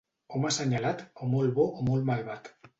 [0.37, 2.55] Home assenyalat, o molt bo o molt malvat.